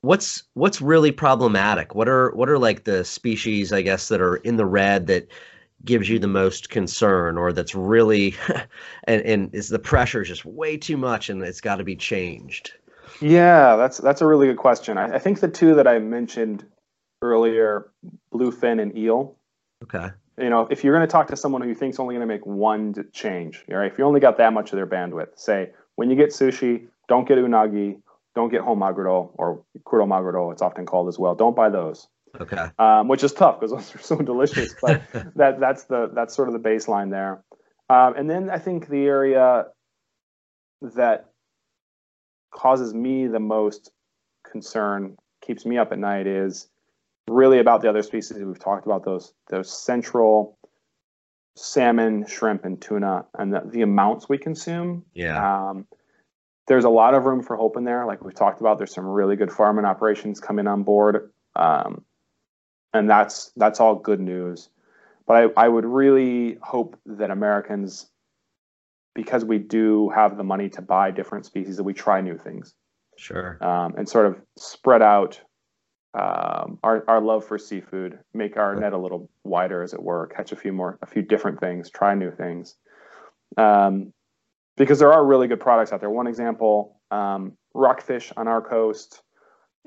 [0.00, 1.94] what's what's really problematic?
[1.94, 5.28] What are what are like the species I guess that are in the red that
[5.84, 8.34] gives you the most concern or that's really
[9.04, 12.72] and, and is the pressure just way too much and it's got to be changed?
[13.20, 14.98] Yeah that's that's a really good question.
[14.98, 16.64] I, I, think the two that i mentioned
[17.22, 17.90] earlier
[18.32, 19.36] bluefin and eel.
[19.82, 20.10] Okay.
[20.38, 22.32] You know if you're going to talk to someone who you think's only going to
[22.32, 23.90] make one change all right?
[23.90, 27.28] If you only got that much of their bandwidth say when you get sushi don't
[27.28, 28.00] get unagi
[28.34, 31.34] don't get honmaguro or kuro maguro it's often called as well.
[31.34, 32.08] Don't buy those
[32.40, 32.68] Okay.
[32.78, 35.02] Um, which is tough because those are so delicious, but
[35.36, 37.44] that that's the that's sort of the baseline there.
[37.88, 39.66] Um, and then I think the area
[40.80, 41.30] that
[42.50, 43.90] causes me the most
[44.50, 46.68] concern keeps me up at night is
[47.28, 50.58] really about the other species we've talked about those those central
[51.56, 55.04] salmon, shrimp, and tuna, and the, the amounts we consume.
[55.14, 55.68] Yeah.
[55.70, 55.86] Um,
[56.66, 58.06] there's a lot of room for hope in there.
[58.06, 62.04] Like we've talked about, there's some really good farming operations coming on board, um,
[62.94, 64.70] and that's that's all good news.
[65.26, 68.06] But I, I would really hope that Americans,
[69.14, 72.74] because we do have the money to buy different species, that we try new things
[73.16, 73.58] Sure.
[73.62, 75.40] um, and sort of spread out
[76.14, 80.28] um, our, our love for seafood, make our net a little wider, as it were,
[80.28, 82.76] catch a few more, a few different things, try new things.
[83.56, 84.12] Um,
[84.76, 86.10] because there are really good products out there.
[86.10, 89.22] One example, um, rockfish on our coast.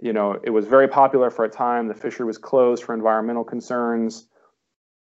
[0.01, 1.87] You know, it was very popular for a time.
[1.87, 4.27] The fishery was closed for environmental concerns.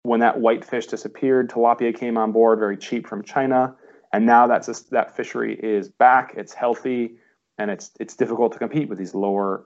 [0.04, 3.76] When that whitefish disappeared, tilapia came on board very cheap from China,
[4.12, 6.34] and now that's a, that fishery is back.
[6.36, 7.16] It's healthy
[7.58, 9.66] and it's it's difficult to compete with these lower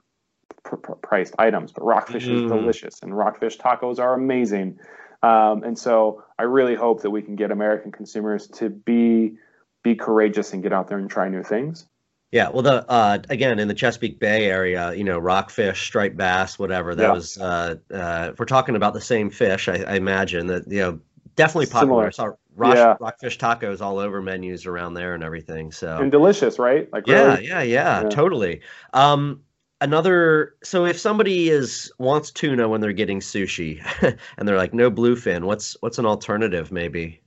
[0.64, 1.72] pr- pr- priced items.
[1.72, 2.44] But rockfish Mm.
[2.46, 4.78] is delicious, and rockfish tacos are amazing.
[5.24, 9.38] Um, and so I really hope that we can get American consumers to be
[9.84, 11.88] be courageous and get out there and try new things.
[12.32, 16.60] Yeah, well, the uh, again in the Chesapeake Bay area, you know, rockfish, striped bass,
[16.60, 16.94] whatever.
[16.94, 17.14] That Yeah.
[17.14, 17.38] was.
[17.38, 21.00] Uh, uh, if we're talking about the same fish, I, I imagine that you know
[21.38, 22.04] definitely popular.
[22.04, 22.08] Similar.
[22.08, 22.98] I saw rock, Yeah.
[23.00, 25.72] rockfish tacos all over menus around there and everything.
[25.72, 26.92] So And delicious, right?
[26.92, 27.48] Like yeah, really?
[27.48, 28.10] yeah, yeah, Yeah.
[28.10, 28.62] totally.
[28.94, 29.42] Um,
[29.80, 30.56] another.
[30.64, 33.82] So if somebody is wants tuna when they're getting sushi,
[34.38, 37.22] and they're like no bluefin, what's what's an alternative maybe?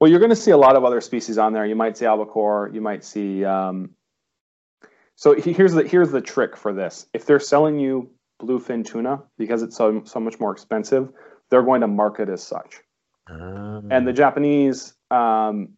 [0.00, 1.66] Well, you're going to see a lot of other species on there.
[1.66, 2.70] You might see albacore.
[2.72, 3.44] You might see.
[3.44, 3.90] Um,
[5.20, 7.04] so here's the here's the trick for this.
[7.12, 11.10] If they're selling you bluefin tuna because it's so so much more expensive,
[11.50, 12.80] they're going to market as such.
[13.28, 15.74] Um, And the Japanese um,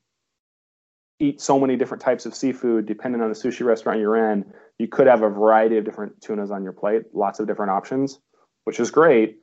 [1.18, 2.86] eat so many different types of seafood.
[2.86, 4.44] Depending on the sushi restaurant you're in,
[4.78, 8.20] you could have a variety of different tunas on your plate, lots of different options,
[8.62, 9.38] which is great.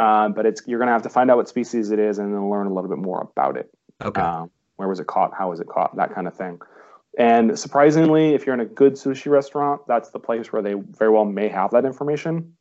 [0.00, 2.34] Um, but it's you're going to have to find out what species it is and
[2.34, 3.70] then learn a little bit more about it.
[4.02, 5.32] okay, Um, where was it caught?
[5.32, 5.94] How was it caught?
[5.94, 6.58] That kind of thing.
[7.18, 11.10] And surprisingly, if you're in a good sushi restaurant, that's the place where they very
[11.10, 12.54] well may have that information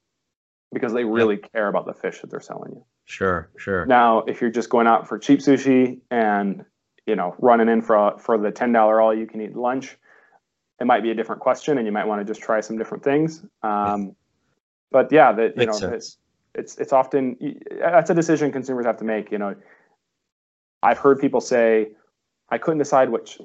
[0.73, 2.85] because they really care about the fish that they're selling you.
[3.05, 3.85] sure, sure.
[3.85, 6.65] Now, if you're just going out for cheap sushi and
[7.05, 9.97] you know running in for for the ten dollar all you can eat lunch,
[10.79, 13.03] it might be a different question, and you might want to just try some different
[13.03, 13.43] things.
[13.61, 14.15] Um,
[14.91, 16.17] but yeah, that you know, it's
[16.55, 17.37] it's it's often
[17.79, 19.31] that's a decision consumers have to make.
[19.31, 19.55] You know,
[20.81, 21.91] I've heard people say,
[22.49, 23.39] "I couldn't decide which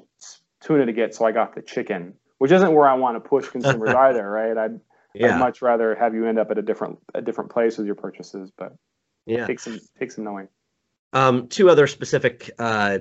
[0.61, 3.47] tuna to get, so I got the chicken," which isn't where I want to push
[3.47, 4.57] consumers either, right?
[4.57, 4.79] I'd,
[5.13, 7.85] Yeah, I'd much rather have you end up at a different a different place with
[7.87, 8.75] your purchases, but
[9.25, 9.45] yeah.
[9.45, 10.47] take some take some knowing.
[11.11, 12.99] Um, two other specific uh,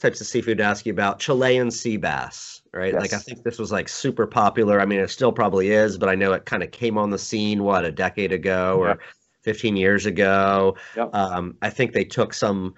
[0.00, 2.92] types of seafood to ask you about: Chilean sea bass, right?
[2.92, 4.80] Like I think this was like super popular.
[4.80, 7.18] I mean, it still probably is, but I know it kind of came on the
[7.18, 8.90] scene what a decade ago Yeah.
[8.90, 8.98] or
[9.44, 10.76] 15 years ago.
[10.94, 11.14] Yep.
[11.14, 12.74] Um, I think they took some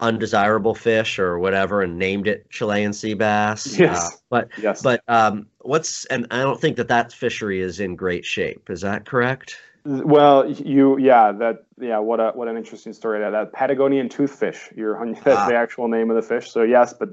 [0.00, 3.78] undesirable fish or whatever and named it Chilean sea bass.
[3.78, 3.98] Yes.
[3.98, 4.82] Uh, but Yes.
[4.82, 8.70] but um, what's and I don't think that that fishery is in great shape.
[8.70, 9.56] Is that correct?
[9.84, 13.20] Well, you, yeah, that, yeah, what a, what an interesting story.
[13.20, 15.48] That, that Patagonian toothfish, your, that's Ah.
[15.48, 16.50] the actual name of the fish.
[16.50, 17.10] So yes, but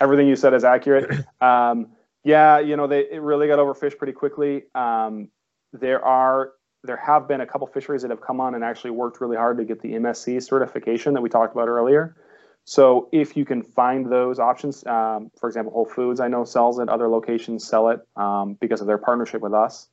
[0.00, 1.24] everything you said is accurate.
[1.40, 1.88] Um,
[2.24, 4.64] yeah, you know, they it really got overfished pretty quickly.
[4.74, 5.28] Um,
[5.72, 6.52] there are,
[6.84, 9.58] there have been a couple fisheries that have come on and actually worked really hard
[9.58, 12.16] to get the MSC certification that we talked about earlier.
[12.64, 16.78] So if you can find those options, um, for example, Whole Foods, I know sells
[16.78, 16.88] it.
[16.88, 19.88] Other locations sell it um, because of their partnership with us.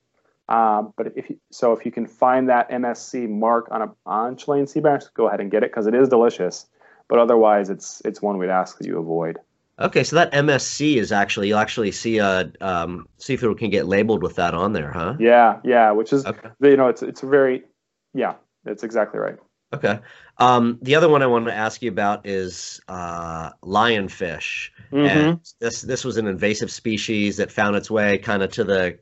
[0.49, 4.35] Um, but if you, so, if you can find that MSC mark on a on
[4.35, 6.67] Chilean sea bass, go ahead and get it because it is delicious.
[7.07, 9.39] But otherwise, it's it's one we'd ask that you avoid.
[9.79, 14.23] Okay, so that MSC is actually you'll actually see a um, seafood can get labeled
[14.23, 15.15] with that on there, huh?
[15.19, 16.49] Yeah, yeah, which is Okay.
[16.61, 17.63] you know it's it's very
[18.13, 19.37] yeah, that's exactly right.
[19.73, 19.99] Okay.
[20.37, 24.69] Um, the other one I wanted to ask you about is uh, lionfish.
[24.91, 25.05] Mm-hmm.
[25.05, 28.97] And this this was an invasive species that found its way kind of to the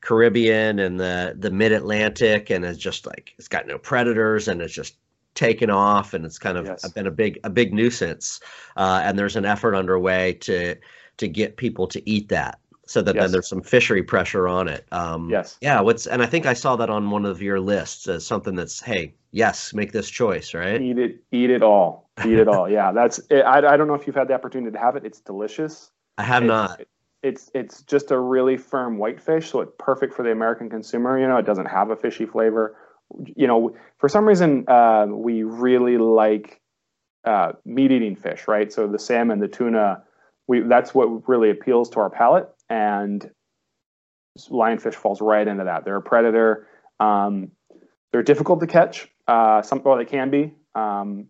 [0.00, 4.62] Caribbean and the the Mid Atlantic, and it's just like it's got no predators, and
[4.62, 4.96] it's just
[5.34, 6.88] taken off, and it's kind of Yes.
[6.92, 8.40] been a big a big nuisance.
[8.76, 10.76] Uh, and there's an effort underway to
[11.18, 14.86] to get people to eat that, so that then there's some fishery pressure on it.
[14.92, 15.56] Um, Yes.
[15.60, 15.80] Yeah.
[15.80, 18.80] What's and I think I saw that on one of your lists as something that's
[18.80, 20.80] hey yes make this choice right.
[20.80, 22.68] Eat it, eat it all, eat it all.
[22.78, 23.20] Yeah, that's.
[23.30, 25.04] I I don't know if you've had the opportunity to have it.
[25.04, 25.90] It's delicious.
[26.18, 26.82] I have It- not.
[27.22, 31.18] It's it's just a really firm whitefish, so it's perfect for the American consumer.
[31.18, 32.76] You know, it doesn't have a fishy flavor.
[33.36, 36.60] You know, for some reason, uh, we really like
[37.24, 38.72] uh, meat eating fish, right?
[38.72, 40.02] So the salmon, the tuna,
[40.46, 42.48] we that's what really appeals to our palate.
[42.68, 43.30] And
[44.50, 45.84] lionfish falls right into that.
[45.84, 46.66] They're a predator.
[47.00, 47.52] Um,
[48.12, 49.08] they're difficult to catch.
[49.26, 51.26] Uh, some, well, they can be um,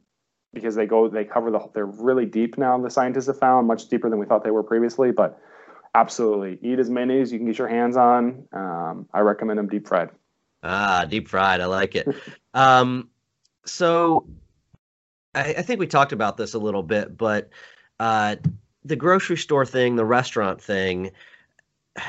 [0.52, 2.78] because they go, they cover the, they're really deep now.
[2.78, 5.10] The scientists have found much deeper than we thought they were previously.
[5.10, 5.38] But
[5.94, 8.46] absolutely, eat as many as you can get your hands on.
[8.52, 10.10] Um, I recommend them deep fried.
[10.64, 11.60] Ah, deep fried.
[11.60, 12.08] I like it.
[12.54, 13.10] um,
[13.66, 14.26] so
[15.34, 17.50] I, I think we talked about this a little bit, but
[18.00, 18.36] uh,
[18.84, 21.12] the grocery store thing, the restaurant thing.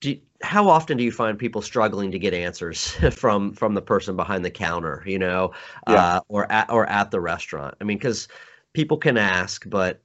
[0.00, 4.16] Do, how often do you find people struggling to get answers from from the person
[4.16, 5.52] behind the counter, you know,
[5.86, 6.14] Yeah.
[6.14, 7.74] uh, or at or at the restaurant?
[7.82, 8.26] I mean, because
[8.72, 10.00] people can ask, but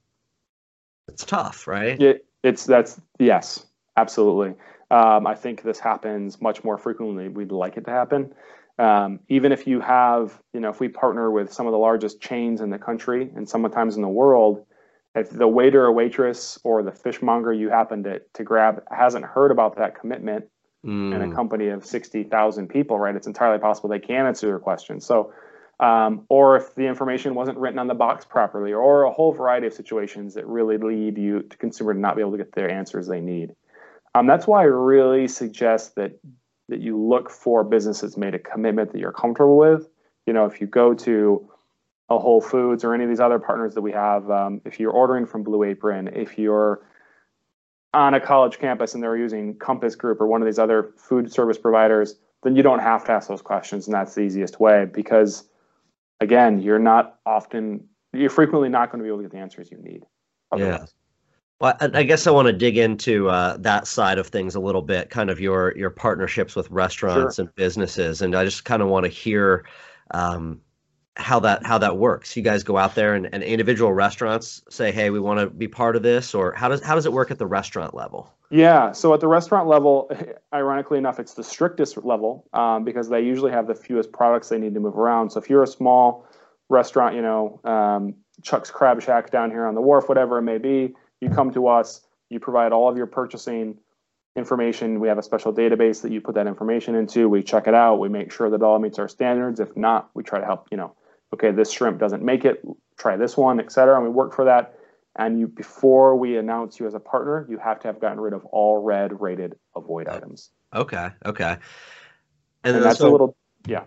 [1.08, 1.98] it's tough, right?
[1.98, 4.56] Yeah, it's that's yes, absolutely.
[4.91, 8.34] Um, I think this happens much more frequently than we'd like it to happen.
[8.78, 12.21] Um, even if you have, you know, if we partner with some of the largest
[12.21, 14.65] chains in the country and sometimes in the world,
[15.15, 19.52] if the waiter or waitress or the fishmonger you happen to, to grab hasn't heard
[19.52, 20.45] about that commitment
[21.12, 23.15] in a Mm, company of 60,000 people, right?
[23.15, 25.00] It's entirely possible they can answer your question.
[25.00, 25.34] So,
[25.80, 29.67] um, or if the information wasn't written on the box properly, or a whole variety
[29.67, 32.69] of situations that really lead you to consumer to not be able to get their
[32.69, 33.56] answers they need.
[34.15, 36.17] Um, that's why I really suggest that
[36.69, 39.88] that you look for businesses made a commitment that you're comfortable with.
[40.25, 41.47] You know, if you go to
[42.10, 44.91] a Whole Foods or any of these other partners that we have, um, if you're
[44.91, 46.82] ordering from Blue Apron, if you're
[47.93, 51.32] on a college campus and they're using Compass Group or one of these other food
[51.32, 54.86] service providers, then you don't have to ask those questions, and that's the easiest way
[54.86, 55.47] because,
[56.19, 59.69] again, you're not often, you're frequently not going to be able to get the answers
[59.71, 60.04] you need.
[60.56, 60.86] yeah.
[61.60, 64.60] Well, I, I guess I want to dig into uh, that side of things a
[64.60, 68.82] little bit, kind of your your partnerships with restaurants and businesses, and I just kind
[68.82, 69.65] of want to hear
[70.12, 70.62] um,
[71.15, 72.36] how that how that works.
[72.36, 75.68] You guys go out there and, and individual restaurants say, "Hey, we want to be
[75.68, 78.34] part of this," or how does how does it work at the restaurant level?
[78.50, 78.91] Yeah.
[78.91, 80.12] So at the restaurant level,
[80.54, 84.58] ironically enough, it's the strictest level um, because they usually have the fewest products they
[84.58, 85.32] need to move around.
[85.32, 86.28] So if you're a small
[86.68, 90.58] restaurant, you know, um, Chuck's Crab Shack down here on the wharf, whatever it may
[90.58, 93.78] be, you come to us, you provide all of your purchasing
[94.36, 94.99] information.
[94.99, 97.30] We have a special database that you put that information into.
[97.30, 97.99] We check it out.
[97.99, 99.60] We make sure that all meets our standards.
[99.60, 100.93] If not, we try to help, you know,
[101.34, 102.62] okay, this shrimp doesn't make it,
[102.97, 103.95] try this one, et cetera.
[103.95, 104.78] And we work for that.
[105.17, 108.34] And you, before we announce you as a partner, you have to have gotten rid
[108.34, 110.49] of all red rated avoid items.
[110.73, 111.58] Okay, okay,
[112.65, 113.84] and, And that's so a little, yeah.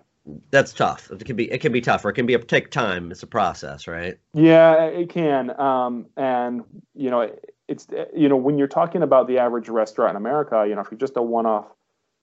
[0.50, 1.10] That's tough.
[1.10, 3.10] It can be it can be tough, or it can be a, take time.
[3.10, 4.18] It's a process, right?
[4.34, 5.58] Yeah, it can.
[5.60, 6.64] Um, and
[6.94, 7.30] you know,
[7.68, 10.88] it's you know, when you're talking about the average restaurant in America, you know, if
[10.90, 11.66] you're just a one-off,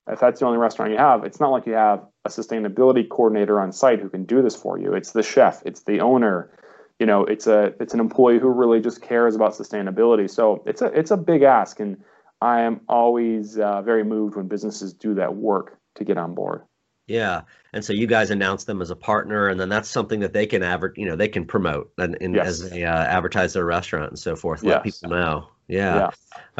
[0.08, 3.60] if that's the only restaurant you have, it's not like you have a sustainability coordinator
[3.60, 4.92] on site who can do this for you.
[4.94, 6.50] It's the chef, it's the owner,
[6.98, 10.30] you know, it's a it's an employee who really just cares about sustainability.
[10.30, 11.98] So it's a it's a big ask, and
[12.40, 16.62] I am always uh, very moved when businesses do that work to get on board.
[17.06, 17.42] Yeah,
[17.72, 20.46] and so you guys announce them as a partner, and then that's something that they
[20.46, 22.46] can advert, you know, they can promote and, and Yes.
[22.46, 24.64] as they uh, advertise their restaurant and so forth.
[24.64, 24.98] Let Yes.
[25.00, 25.48] people know.
[25.68, 25.94] Yeah.
[25.96, 26.10] Yeah.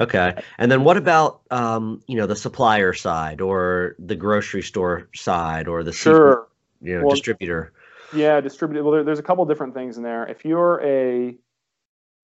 [0.05, 0.43] Okay.
[0.59, 5.69] And then what about um, you know, the supplier side or the grocery store side
[5.69, 6.47] or the seafood, Sure.
[6.81, 7.73] you know, Well, distributor?
[8.15, 8.85] Yeah, distributed.
[8.85, 10.27] Well, there, there's a couple different things in there.
[10.27, 11.37] If you're a,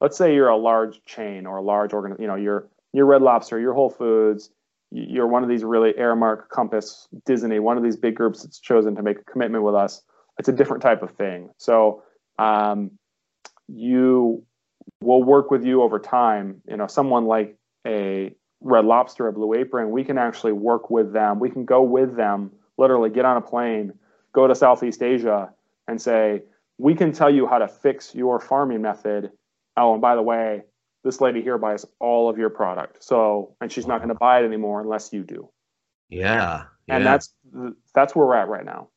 [0.01, 3.23] let's say you're a large chain or a large organ, you know, you're you're Red
[3.23, 4.51] Lobster, you're Whole Foods,
[4.93, 8.95] you're one of these really Aramark, Compass, Disney, one of these big groups that's chosen
[8.97, 10.03] to make a commitment with us.
[10.39, 11.51] It's a different type of thing.
[11.57, 12.03] So,
[12.39, 12.91] um,
[13.69, 14.45] you
[15.01, 16.61] will work with you over time.
[16.69, 21.13] You know, someone like a Red Lobster, a Blue Apron, we can actually work with
[21.13, 21.41] them.
[21.41, 23.93] We can go with them, literally get on a plane,
[24.33, 25.51] go to Southeast Asia,
[25.89, 26.43] and say,
[26.79, 29.31] we can tell you how to fix your farming method.
[29.77, 30.63] Oh, and by the way,
[31.05, 33.03] this lady here buys all of your product.
[33.03, 35.49] So, and she's not going to buy it anymore unless you do.
[36.09, 36.65] Yeah.
[36.89, 37.11] And yeah.
[37.11, 37.35] that's
[37.95, 38.89] that's where we're at right now.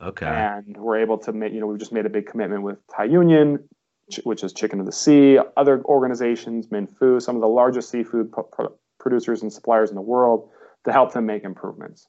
[0.00, 0.26] okay.
[0.26, 3.04] And we're able to make, you know, we've just made a big commitment with Thai
[3.04, 3.68] Union,
[4.10, 7.90] ch- which is Chicken of the Sea, other organizations, Minh Phu, some of the largest
[7.90, 10.50] seafood pro- pro- producers and suppliers in the world
[10.84, 12.06] to help them make improvements.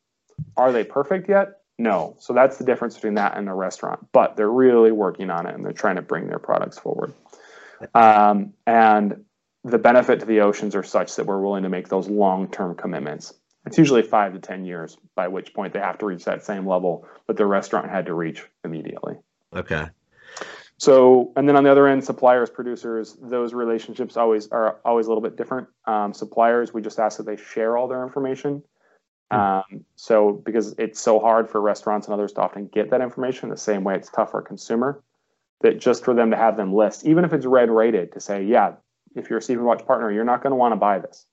[0.58, 1.60] Are they perfect yet?
[1.78, 2.16] No.
[2.20, 4.08] So that's the difference between that and a restaurant.
[4.12, 7.14] But they're really working on it and they're trying to bring their products forward.
[7.94, 9.26] Um, and
[9.66, 12.76] the benefit to the oceans are such that we're willing to make those long term
[12.76, 13.34] commitments.
[13.66, 16.68] It's usually five to 10 years, by which point they have to reach that same
[16.68, 19.16] level that the restaurant had to reach immediately.
[19.56, 19.88] Okay.
[20.78, 25.10] So, and then on the other end, suppliers, producers, those relationships always are always a
[25.10, 25.68] little bit different.
[25.86, 28.62] Um, suppliers, we just ask that they share all their information.
[29.32, 33.50] Um, so, because it's so hard for restaurants and others to often get that information,
[33.50, 35.02] the same way it's tough for a consumer,
[35.62, 38.44] that just for them to have them list, even if it's red rated, to say,
[38.44, 38.74] yeah,
[39.16, 41.26] if you're a Seafood Watch partner, you're not going to want to buy this.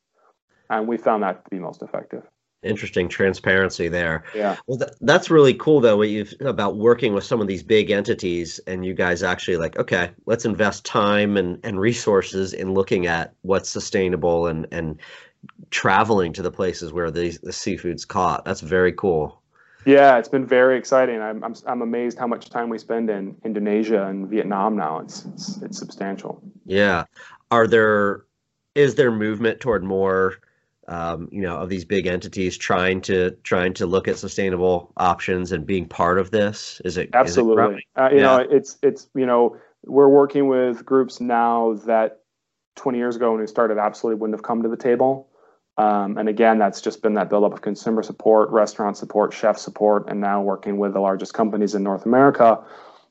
[0.71, 2.23] and we found that to be most effective.
[2.63, 4.23] Interesting transparency there.
[4.35, 4.57] Yeah.
[4.69, 5.97] Well, th- that's really cool, though.
[5.97, 9.77] What you've about working with some of these big entities, and you guys actually like,
[9.79, 15.01] okay, let's invest time and, and resources in looking at what's sustainable and and
[15.71, 18.45] traveling to the places where the the seafood's caught.
[18.45, 19.43] That's very cool.
[19.85, 21.21] Yeah, it's been very exciting.
[21.21, 25.01] I'm I'm I'm amazed how much time we spend in Indonesia and Vietnam now.
[25.01, 26.41] It's it's, it's substantial.
[26.65, 27.07] Yeah.
[27.53, 28.25] Are there
[28.75, 30.39] is there movement toward more
[30.89, 35.53] um, you know, of these big entities trying to trying to look at sustainable options
[35.53, 36.81] and being part of this?
[36.85, 37.77] Is it absolutely?
[37.77, 38.23] Is it uh, you yeah.
[38.23, 42.23] know, it's it's you know, we're working with groups now that
[42.77, 45.29] 20 years ago when we started absolutely wouldn't have come to the table.
[45.79, 50.09] Um, and again, that's just been that buildup of consumer support, restaurant support, chef support,
[50.09, 52.63] and now working with the largest companies in North America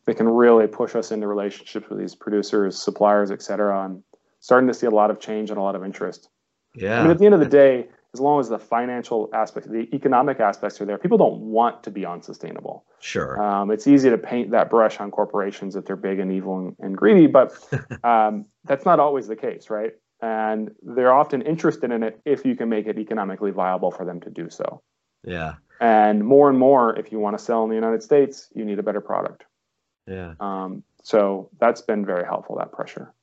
[0.06, 4.04] that can really push us into relationships with these producers, suppliers, et cetera, and
[4.42, 6.28] starting to see a lot of change and a lot of interest.
[6.76, 7.00] Yeah.
[7.00, 9.88] I mean, at the end of the day, as long as the financial aspects, the
[9.94, 12.84] economic aspects are there, people don't want to be unsustainable.
[13.00, 13.42] Sure.
[13.42, 16.76] Um, it's easy to paint that brush on corporations that they're big and evil and,
[16.80, 17.54] and greedy, but
[18.04, 19.94] um, that's not always the case, right?
[20.22, 24.20] And they're often interested in it if you can make it economically viable for them
[24.22, 24.82] to do so.
[25.24, 25.56] Yeah.
[25.80, 28.78] And more and more, if you want to sell in the United States, you need
[28.78, 29.46] a better product.
[30.06, 30.34] Yeah.
[30.40, 33.14] Um, so that's been very helpful, that pressure.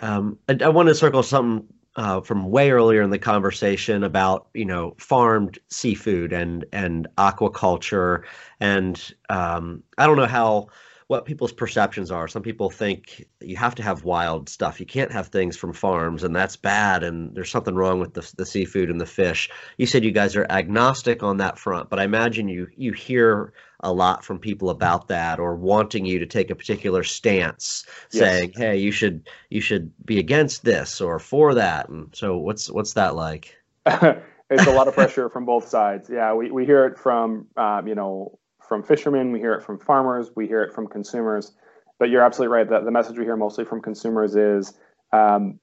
[0.00, 4.48] Um, I, I want to circle something uh, from way earlier in the conversation about
[4.54, 8.22] you know farmed seafood and and aquaculture.
[8.60, 10.68] And um, I don't know how
[11.10, 12.28] what people's perceptions are.
[12.28, 14.78] Some people think you have to have wild stuff.
[14.78, 17.02] You can't have things from farms, and that's bad.
[17.02, 19.50] And there's something wrong with the, the seafood and the fish.
[19.76, 23.52] You said you guys are agnostic on that front, but I imagine you you hear
[23.80, 28.20] a lot from people about that or wanting you to take a particular stance, Yes.
[28.20, 32.70] saying, "Hey, you should you should be against this or for that." And so, what's
[32.70, 33.56] what's that like?
[33.84, 36.08] it's a lot of pressure from both sides.
[36.08, 38.38] Yeah, we, we hear it from um, you know
[38.70, 41.50] from fishermen, we hear it from farmers, we hear it from consumers.
[41.98, 42.68] But you're absolutely right.
[42.68, 44.72] The, the message we hear mostly from consumers is,
[45.12, 45.58] um,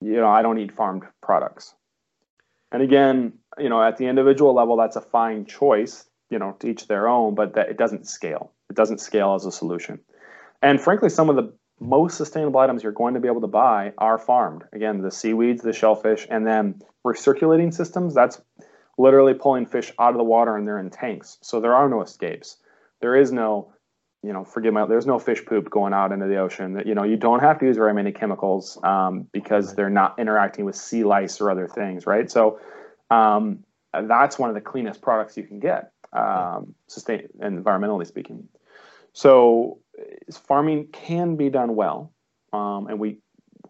[0.00, 1.72] you know, I don't eat farmed products.
[2.72, 6.04] And again, you know, at the individual level, that's a fine choice.
[6.30, 8.52] You know, to each their own, but that it doesn't scale.
[8.70, 10.00] It doesn't scale as a solution.
[10.62, 13.92] And frankly, some of the most sustainable items you're going to be able to buy
[13.98, 14.64] are farmed.
[14.72, 18.14] Again, the seaweeds, the shellfish, and then recirculating systems.
[18.14, 18.40] That's
[19.00, 21.38] literally pulling fish out of the water and they're in tanks.
[21.42, 22.56] So there are no escapes.
[23.00, 23.72] There is no,
[24.22, 26.74] you know, forgive my, there's no fish poop going out into the ocean.
[26.74, 30.18] That you know, you don't have to use very many chemicals um, because they're not
[30.18, 32.30] interacting with sea lice or other things, right?
[32.30, 32.60] So
[33.10, 38.48] um, that's one of the cleanest products you can get, um, sustain environmentally speaking.
[39.12, 39.78] So
[40.46, 42.12] farming can be done well,
[42.52, 43.18] um, and we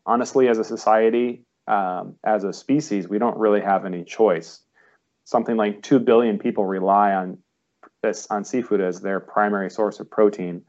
[0.05, 4.61] honestly, as a society, um, as a species, we don't really have any choice.
[5.31, 7.39] Something like two billion people rely on
[8.03, 10.63] this on seafood as their primary source of protein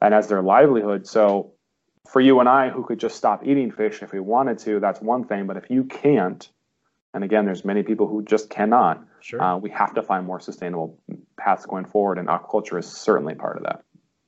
[0.00, 1.06] and as their livelihood.
[1.06, 1.52] So,
[2.10, 5.02] for you and I, who could just stop eating fish if we wanted to, that's
[5.02, 5.46] one thing.
[5.46, 6.48] But if you can't,
[7.12, 9.42] and again, there's many people who just cannot, Sure.
[9.42, 10.98] uh, we have to find more sustainable
[11.36, 13.82] paths going forward, and aquaculture is certainly part of that.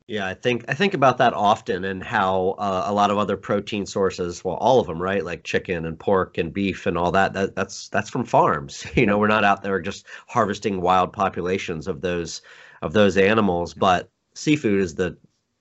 [0.08, 3.36] Yeah, I think I think about that often and how uh, a lot of other
[3.36, 5.24] protein sources, well, all of them, right?
[5.24, 8.84] Like chicken and pork and beef and all that, that that's that's from farms.
[8.96, 12.42] You know, we're not out there just harvesting wild populations of those
[12.82, 15.16] of those animals, but seafood is the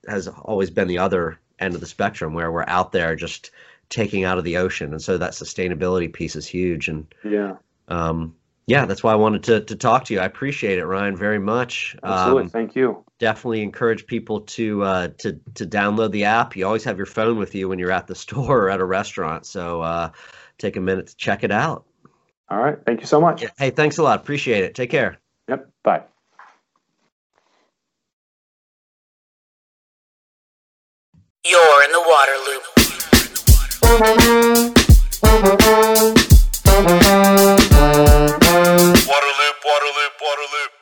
[0.08, 3.50] has always been the other end of the spectrum where we're out there just
[3.90, 4.92] taking out of the ocean.
[4.92, 7.56] And so that sustainability piece is huge and Yeah,
[7.88, 8.34] um
[8.66, 10.20] yeah, that's why I wanted to to talk to you.
[10.20, 11.96] I appreciate it, Ryan, very much.
[12.02, 12.44] absolutely.
[12.44, 13.04] Um, Thank you.
[13.18, 16.56] definitely encourage people to uh, to to download the app.
[16.56, 18.84] You always have your phone with you when you're at the store or at a
[18.84, 20.10] restaurant, so uh,
[20.58, 21.84] take a minute to check it out.
[22.50, 22.76] All right.
[22.84, 23.42] Thank you so much.
[23.42, 23.48] Yeah.
[23.58, 24.20] Hey, thanks a lot.
[24.20, 24.74] Appreciate it.
[24.74, 25.18] Take care.
[25.48, 25.70] Yep.
[25.82, 26.02] Bye.
[31.44, 32.36] You're in the water
[35.66, 35.81] loop.
[40.32, 40.81] Water